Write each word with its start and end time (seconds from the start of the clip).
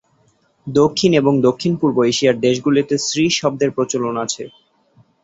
দক্ষিণ 0.67 1.11
এবং 1.13 1.33
দক্ষিণপূর্ব 1.47 1.97
এশিয়ার 2.03 2.37
দেশগুলিতে 2.39 2.95
শ্রী 2.99 3.25
শব্দের 3.39 3.69
প্রচলন 3.71 4.15
আছে। 4.25 4.43